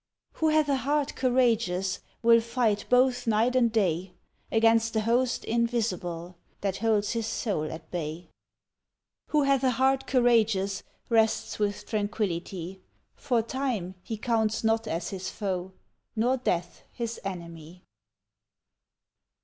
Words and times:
Who 0.37 0.49
hath 0.49 0.67
a 0.67 0.77
heart 0.77 1.13
courageous 1.15 1.99
Will 2.23 2.41
fight 2.41 2.85
both 2.89 3.27
night 3.27 3.55
and 3.55 3.71
day, 3.71 4.15
Against 4.51 4.93
the 4.93 5.01
Host 5.01 5.45
Invisible 5.45 6.37
That 6.61 6.77
holds 6.77 7.11
his 7.11 7.27
soul 7.27 7.71
at 7.71 7.91
bay, 7.91 8.27
Who 9.27 9.43
hath 9.43 9.63
a 9.63 9.69
heart 9.69 10.07
courageous 10.07 10.81
Rests 11.09 11.59
with 11.59 11.85
tranquillity, 11.85 12.81
For 13.13 13.43
Time 13.43 13.93
he 14.01 14.17
counts 14.17 14.63
not 14.63 14.87
as 14.87 15.11
his 15.11 15.29
foe, 15.29 15.71
Nor 16.15 16.37
Death 16.37 16.81
his 16.91 17.19
enemy. 17.23 17.83